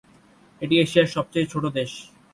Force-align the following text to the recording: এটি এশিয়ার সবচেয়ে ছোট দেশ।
এটি 0.61 0.75
এশিয়ার 0.79 1.13
সবচেয়ে 1.15 1.49
ছোট 1.51 1.63
দেশ। 1.77 1.91